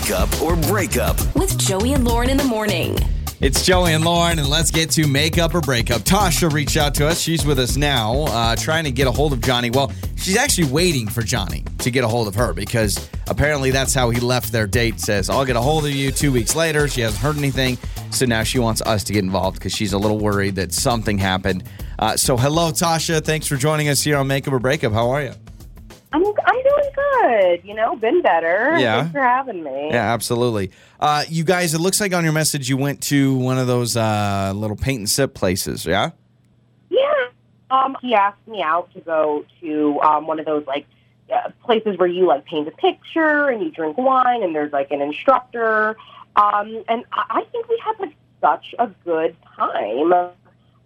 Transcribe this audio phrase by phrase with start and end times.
[0.00, 1.18] Makeup or Breakup.
[1.36, 2.96] with Joey and Lauren in the morning.
[3.42, 6.02] It's Joey and Lauren, and let's get to makeup or breakup.
[6.02, 7.20] Tasha reached out to us.
[7.20, 9.68] She's with us now, uh, trying to get a hold of Johnny.
[9.70, 13.92] Well, she's actually waiting for Johnny to get a hold of her because apparently that's
[13.92, 15.00] how he left their date.
[15.00, 16.88] Says, I'll get a hold of you two weeks later.
[16.88, 17.76] She hasn't heard anything.
[18.10, 21.18] So now she wants us to get involved because she's a little worried that something
[21.18, 21.64] happened.
[21.98, 23.22] Uh, so, hello, Tasha.
[23.22, 24.94] Thanks for joining us here on Makeup or Breakup.
[24.94, 25.34] How are you?
[26.12, 27.60] I'm I'm doing good.
[27.64, 28.76] You know, been better.
[28.78, 29.02] Yeah.
[29.02, 29.90] Thanks for having me.
[29.90, 30.72] Yeah, absolutely.
[30.98, 33.96] Uh, you guys, it looks like on your message you went to one of those
[33.96, 36.10] uh, little paint and sip places, yeah?
[36.88, 37.28] Yeah.
[37.70, 40.86] Um, he asked me out to go to um, one of those like
[41.32, 44.90] uh, places where you like paint a picture and you drink wine and there's like
[44.90, 45.96] an instructor.
[46.34, 50.12] Um, and I, I think we had like such a good time.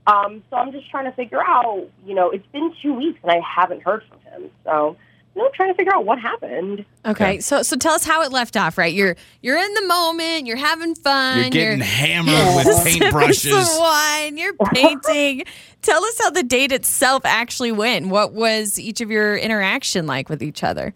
[0.06, 1.88] Um, so I'm just trying to figure out.
[2.04, 4.50] You know, it's been two weeks and I haven't heard from him.
[4.64, 4.98] So.
[5.34, 6.84] You know, trying to figure out what happened.
[7.04, 8.78] Okay, so so tell us how it left off.
[8.78, 13.64] Right, you're you're in the moment, you're having fun, You're getting hammered with paintbrushes.
[13.64, 15.44] some wine, you're painting.
[15.82, 18.08] tell us how the date itself actually went.
[18.08, 20.94] What was each of your interaction like with each other?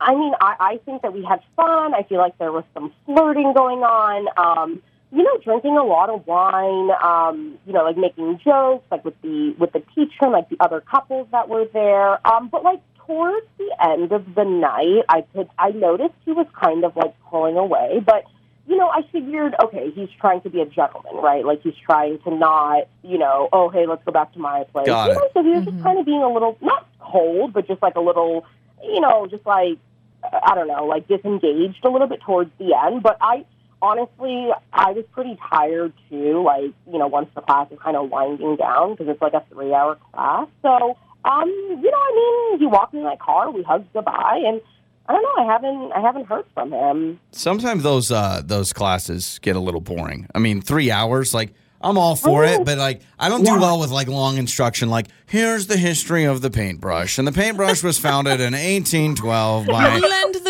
[0.00, 1.94] I mean, I, I think that we had fun.
[1.94, 4.28] I feel like there was some flirting going on.
[4.36, 6.90] Um, you know, drinking a lot of wine.
[7.02, 10.80] Um, you know, like making jokes, like with the with the teacher, like the other
[10.80, 12.24] couples that were there.
[12.26, 16.46] Um, but like towards the end of the night, I could I noticed he was
[16.58, 18.02] kind of like pulling away.
[18.04, 18.24] But
[18.66, 21.44] you know, I figured, okay, he's trying to be a gentleman, right?
[21.44, 24.86] Like he's trying to not, you know, oh hey, let's go back to my place.
[24.86, 25.14] Got you it.
[25.16, 25.84] know, so he was just mm-hmm.
[25.84, 28.46] kind of being a little not cold, but just like a little,
[28.82, 29.78] you know, just like
[30.22, 33.02] I don't know, like disengaged a little bit towards the end.
[33.02, 33.44] But I
[33.82, 36.42] honestly, I was pretty tired too.
[36.42, 39.44] Like you know, once the class is kind of winding down because it's like a
[39.52, 40.48] three-hour class.
[40.62, 44.42] So, um, you know, I mean, he walked me in my car, we hugged goodbye,
[44.46, 44.60] and
[45.08, 47.20] I don't know, I haven't, I haven't heard from him.
[47.32, 50.26] Sometimes those uh, those classes get a little boring.
[50.34, 53.58] I mean, three hours, like I'm all for it, but like I don't do Yeah.
[53.60, 54.88] well with like long instruction.
[54.88, 59.98] Like here's the history of the paintbrush, and the paintbrush was founded in 1812 by.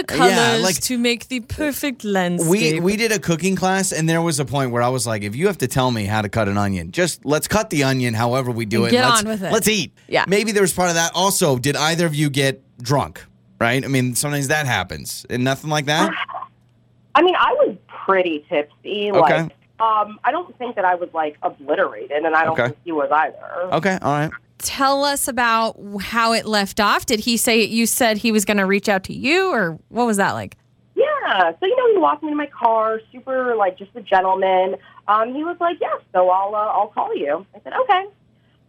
[0.06, 2.50] Blend the colors Yeah, like- to make the perfect landscape.
[2.50, 5.22] We we did a cooking class, and there was a point where I was like,
[5.22, 7.84] if you have to tell me how to cut an onion, just let's cut the
[7.84, 8.14] onion.
[8.14, 8.90] However we do it.
[8.90, 9.52] Get let's, on with it.
[9.52, 9.92] Let's eat.
[10.08, 10.24] Yeah.
[10.28, 11.12] Maybe there was part of that.
[11.14, 13.24] Also, did either of you get drunk?
[13.60, 13.84] Right.
[13.84, 16.10] I mean, sometimes that happens, and nothing like that.
[17.14, 17.76] I mean, I was
[18.06, 19.10] pretty tipsy.
[19.12, 19.42] Okay.
[19.42, 22.66] Like, um, I don't think that I was like obliterated, and I don't Okay.
[22.68, 23.74] think he was either.
[23.76, 23.98] Okay.
[24.02, 24.30] All right.
[24.64, 27.06] Tell us about how it left off.
[27.06, 30.06] Did he say you said he was going to reach out to you, or what
[30.06, 30.56] was that like?
[30.96, 31.52] Yeah.
[31.60, 34.76] So you know, he walked me to my car, super like just a gentleman.
[35.06, 38.06] Um, he was like, "Yes, so I'll uh, I'll call you." I said, "Okay."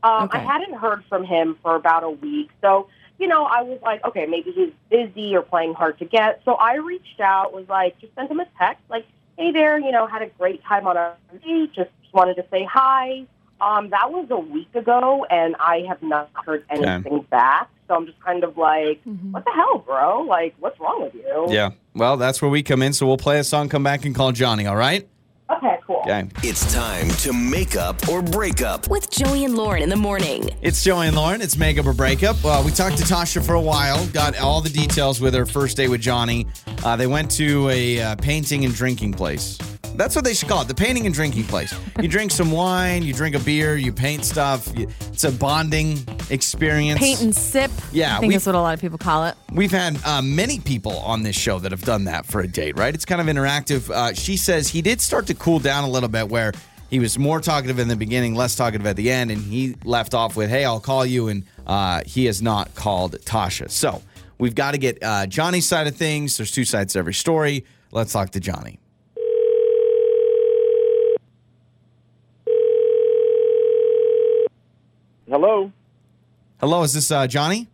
[0.04, 0.38] Um, Okay.
[0.40, 4.04] I hadn't heard from him for about a week, so you know, I was like,
[4.06, 7.98] "Okay, maybe he's busy or playing hard to get." So I reached out, was like,
[8.00, 9.06] just sent him a text, like,
[9.38, 11.72] "Hey there, you know, had a great time on our date.
[11.74, 13.26] Just wanted to say hi."
[13.62, 17.70] Um, that was a week ago, and I have not heard anything back.
[17.88, 19.02] So I'm just kind of like,
[19.32, 20.22] "What the hell, bro?
[20.22, 21.72] Like, what's wrong with you?" Yeah.
[21.94, 22.94] Well, that's where we come in.
[22.94, 24.66] So we'll play a song, come back, and call Johnny.
[24.66, 25.08] All right.
[25.48, 26.02] Okay, cool.
[26.02, 26.28] Okay.
[26.44, 28.88] It's time to make up or break up.
[28.88, 30.50] With Joey and Lauren in the morning.
[30.64, 31.40] It's Joey and Lauren.
[31.40, 32.44] It's makeup or breakup.
[32.44, 34.06] Well, we talked to Tasha for a while.
[34.08, 36.48] Got all the details with her first day with Johnny.
[36.84, 39.60] Uh, they went to a uh, painting and drinking place.
[39.98, 40.68] That's what they should call it.
[40.68, 41.74] The painting and drinking place.
[42.02, 43.04] You drink some wine.
[43.04, 43.76] You drink a beer.
[43.76, 44.68] You paint stuff.
[44.78, 47.00] You, it's a bonding experience.
[47.00, 47.72] Paint and sip.
[47.92, 49.36] Yeah, I think that's what a lot of people call it.
[49.52, 52.78] We've had uh, many people on this show that have done that for a date,
[52.78, 52.94] right?
[52.94, 53.90] It's kind of interactive.
[53.90, 56.52] Uh, she says he did start to cool down a little bit where
[56.90, 60.14] he was more talkative in the beginning, less talkative at the end, and he left
[60.14, 63.72] off with, hey, I'll call you, and uh, he has not called Tasha.
[63.72, 64.02] So
[64.38, 66.38] we've got to get uh, Johnny's side of things.
[66.38, 67.66] There's two sides to every story.
[67.92, 68.80] Let's talk to Johnny.
[75.30, 75.72] Hello.
[76.60, 77.68] Hello, is this uh, Johnny?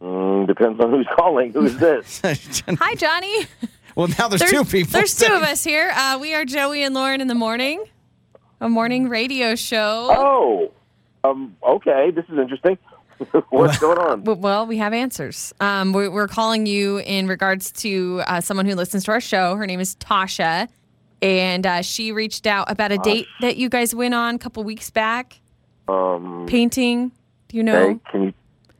[0.00, 1.52] Mm, depends on who's calling.
[1.52, 2.20] Who is this?
[2.68, 3.46] Hi, Johnny.
[3.94, 4.92] well, now there's, two people.
[4.92, 5.90] There's two of us here.
[5.94, 7.84] Uh, we are Joey and Lauren in the morning,
[8.60, 10.08] a morning radio show.
[10.10, 10.72] oh,
[11.24, 12.10] um, okay.
[12.10, 12.78] This is interesting.
[13.50, 14.24] What's going on?
[14.24, 15.52] Well, we have answers.
[15.60, 19.56] Um, we're, we're calling you in regards to uh, someone who listens to our show.
[19.56, 20.68] Her name is Tasha,
[21.20, 24.64] and uh, she reached out about a date that you guys went on a couple
[24.64, 25.40] weeks back.
[25.88, 27.12] Um, Painting.
[27.48, 27.88] Do you know?
[27.94, 28.32] hey, can you?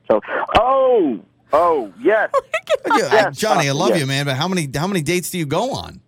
[0.08, 0.20] So,
[0.58, 1.20] oh,
[1.52, 2.30] oh, yes.
[2.86, 4.00] Yeah, Yes, Johnny, I uh, love yes.
[4.00, 6.00] you, man, but how many how many dates do you go on?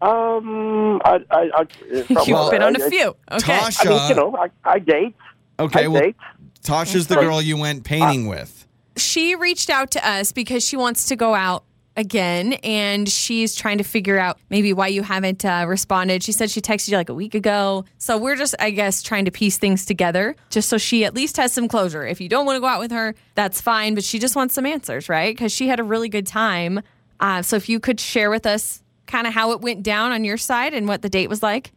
[0.00, 1.66] Um, I, I, I
[2.08, 3.16] You've been on I- a few.
[3.32, 3.52] Okay.
[3.52, 5.14] Tasha, I mean, you know, I, I date.
[5.58, 6.16] okay, I well, date.
[6.62, 8.66] Tasha's the girl you went painting with.
[8.96, 11.64] She reached out to us because she wants to go out
[11.96, 16.22] again, and she's trying to figure out maybe why you haven't uh, responded.
[16.22, 17.84] She said she texted you like a week ago.
[17.98, 21.36] So we're just, I guess, trying to piece things together just so she at least
[21.36, 22.06] has some closure.
[22.06, 24.54] If you don't want to go out with her, that's fine, but she just wants
[24.54, 25.34] some answers, right?
[25.34, 26.80] Because she had a really good time.
[27.20, 30.24] Uh, so if you could share with us kind of how it went down on
[30.24, 31.72] your side and what the date was like.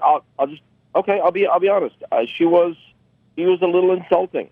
[0.00, 0.62] I'll, I'll just
[0.94, 1.20] okay.
[1.20, 1.96] I'll be I'll be honest.
[2.12, 2.76] Uh, she was
[3.36, 4.50] he was a little insulting.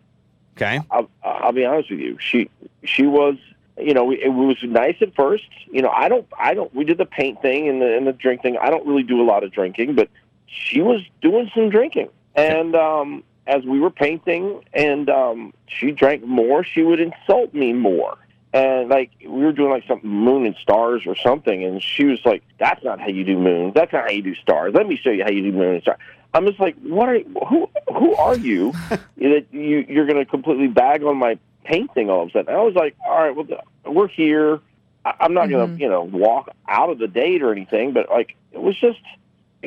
[0.57, 0.81] Okay.
[0.91, 2.17] I'll, I'll be honest with you.
[2.19, 2.49] She
[2.85, 3.37] she was
[3.79, 5.49] you know it was nice at first.
[5.71, 8.13] You know I don't I don't we did the paint thing and the and the
[8.13, 8.57] drink thing.
[8.61, 10.09] I don't really do a lot of drinking, but
[10.47, 12.09] she was doing some drinking.
[12.35, 17.73] And um, as we were painting and um, she drank more, she would insult me
[17.73, 18.19] more.
[18.53, 22.21] And like we were doing like something moon and stars or something, and she was
[22.25, 23.73] like, "That's not how you do moon.
[23.75, 24.73] That's not how you do stars.
[24.73, 25.99] Let me show you how you do moon and stars."
[26.33, 27.19] I'm just like, "What are
[27.49, 27.69] who?
[27.93, 32.29] Who are you that you you're going to completely bag on my painting all of
[32.29, 33.47] a sudden?" And I was like, "All right, well,
[33.85, 34.61] we're here.
[35.05, 35.83] I- I'm not going to mm-hmm.
[35.83, 39.01] you know walk out of the date or anything, but like it was just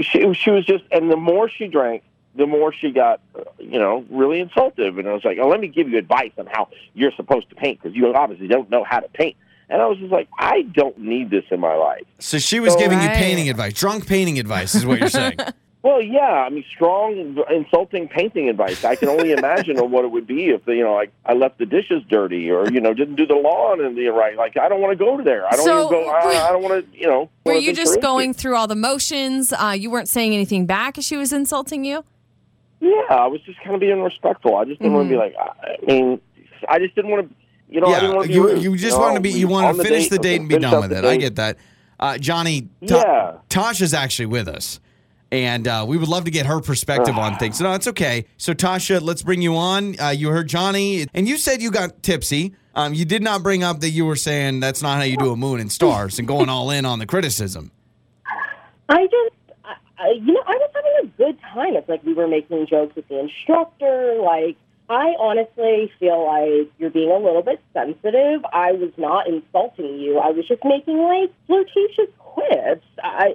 [0.01, 2.03] she she was just, and the more she drank,
[2.35, 3.21] the more she got,
[3.59, 4.97] you know, really insultive.
[4.97, 7.55] And I was like, oh, let me give you advice on how you're supposed to
[7.55, 9.35] paint because you obviously don't know how to paint.
[9.69, 12.03] And I was just like, I don't need this in my life.
[12.19, 15.37] So she was So- giving you painting advice, drunk painting advice, is what you're saying.
[15.81, 18.83] Well, yeah, I mean, strong, insulting painting advice.
[18.83, 21.57] I can only imagine on what it would be if, you know, like I left
[21.57, 24.35] the dishes dirty or, you know, didn't do the lawn and the right.
[24.35, 25.47] Like, I don't want to go there.
[25.47, 26.09] I don't So- even go.
[26.09, 27.29] I, I don't want to, you know.
[27.45, 29.53] Were you think just going through all the motions?
[29.53, 32.03] Uh, you weren't saying anything back as she was insulting you?
[32.81, 34.57] Yeah, I was just kind of being respectful.
[34.57, 35.33] I just didn't want to be like.
[35.39, 36.21] I I mean,
[36.67, 37.35] I just didn't want to.
[37.69, 39.03] You know, I didn't yeah, want to be you rude, you just know?
[39.03, 40.89] want to be you We- want to finish date, the date and be done with
[40.89, 41.05] the it.
[41.05, 41.57] I get that.
[41.99, 43.33] Uh, Johnny, Ta- Yeah.
[43.49, 44.79] Tasha's actually with us.
[45.31, 47.61] And uh, we would love to get her perspective on things.
[47.61, 48.25] No, it's okay.
[48.37, 49.99] So, Tasha, let's bring you on.
[49.99, 52.55] Uh, you heard Johnny, and you said you got tipsy.
[52.73, 55.31] Um, you did not bring up that you were saying that's not how you do
[55.31, 57.71] a moon and stars and going all in on the criticism.
[58.87, 59.35] I just,
[59.97, 61.75] I, you know, I was having a good time.
[61.75, 64.19] It's like we were making jokes with the instructor.
[64.23, 64.57] Like,
[64.89, 68.43] I honestly feel like you're being a little bit sensitive.
[68.51, 70.17] I was not insulting you.
[70.17, 72.09] I was just making like flirtatious
[72.47, 72.85] quips.
[73.03, 73.33] I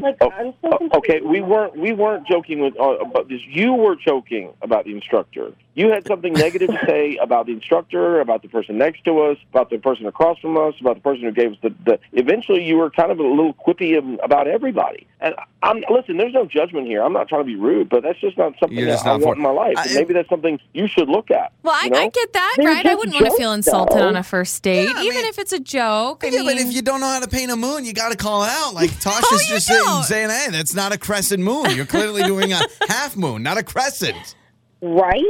[0.00, 0.94] like, Oh, I'm so oh, confused.
[0.96, 3.40] okay, we weren't we weren't joking with uh, about this.
[3.46, 5.52] You were joking about the instructor.
[5.76, 9.36] You had something negative to say about the instructor, about the person next to us,
[9.50, 11.74] about the person across from us, about the person who gave us the.
[11.84, 13.94] the eventually, you were kind of a little quippy
[14.24, 15.06] about everybody.
[15.20, 16.16] And I'm listen.
[16.16, 17.02] There's no judgment here.
[17.02, 19.12] I'm not trying to be rude, but that's just not something You're just that I
[19.16, 19.74] not for- want in my life.
[19.76, 21.52] I- maybe that's something you should look at.
[21.62, 21.98] Well, I, you know?
[22.00, 22.86] I get that, They're right?
[22.86, 24.08] I wouldn't want to feel insulted though.
[24.08, 26.24] on a first date, I even mean- if it's a joke.
[26.24, 28.16] I yeah, but if you don't know how to paint a moon, you got to
[28.16, 28.72] call it out.
[28.74, 31.70] Like Tasha's Oh, just saying, saying, hey, that's not a crescent moon.
[31.76, 34.34] You're clearly doing a half moon, not a crescent.
[34.82, 35.22] Right?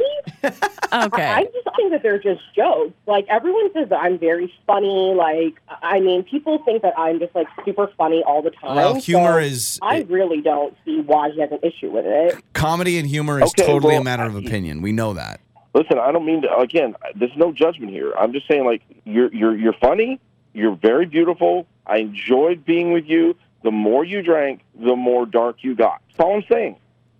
[0.44, 0.52] okay.
[0.92, 2.92] I just think that they're just jokes.
[3.06, 5.14] Like everyone says that I'm very funny.
[5.14, 8.76] Like I mean, people think that I'm just like super funny all the time.
[8.76, 12.42] Well, humor so is- I really don't see why he has an issue with it.
[12.52, 14.82] Comedy and humor is Okay, totally a matter of opinion.
[14.82, 15.40] We know that.
[15.74, 16.56] Listen, I don't mean to.
[16.56, 18.12] Again, there's no judgment here.
[18.18, 20.20] I'm just saying, like you're you're you're funny.
[20.54, 21.66] You're very beautiful.
[21.86, 23.36] I enjoyed being with you.
[23.62, 26.00] The more you drank, the more dark you got.
[26.08, 26.76] That's all I'm saying.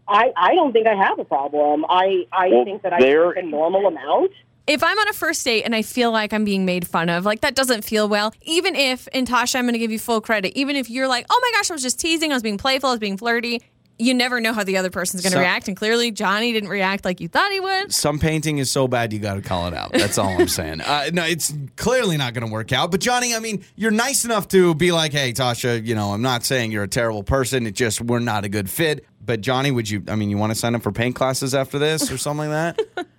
[0.09, 1.85] I I don't think I have a problem.
[1.89, 4.31] I I Well, think that I there- drink a normal amount.
[4.67, 7.25] if I'm on a first date and I feel like I'm being made fun of,
[7.25, 8.33] like that doesn't feel well.
[8.43, 11.25] Even if, and Tasha, I'm going to give you full credit, even if you're like,
[11.31, 13.63] oh my gosh, I was just teasing, I was being playful, I was being flirty,
[13.99, 15.69] you never know how the other person's going to So- react.
[15.69, 17.95] And clearly, Johnny didn't react like you thought he would.
[17.95, 19.93] Some painting is so bad you got to call it out.
[19.93, 20.81] That's all I'm saying.
[20.83, 22.91] Uh, no, it's clearly not going to work out.
[22.91, 26.21] But Johnny, I mean, you're nice enough to be like, "Hey, Tasha, you know, I'm
[26.23, 27.67] not saying you're a terrible person.
[27.67, 30.03] It just we're not a good fit." But Johnny, would you?
[30.09, 32.77] I mean, you want to sign up for paint classes after this or something like
[32.77, 33.07] that?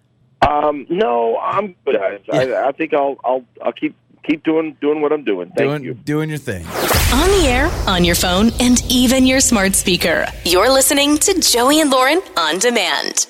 [0.47, 1.95] Um, no, I'm good.
[1.95, 2.21] guys.
[2.31, 5.47] I, I think I'll I'll I'll keep keep doing doing what I'm doing.
[5.57, 5.93] Thank doing you.
[5.95, 6.63] doing your thing.
[6.65, 10.27] On the air, on your phone, and even your smart speaker.
[10.45, 13.27] You're listening to Joey and Lauren on demand.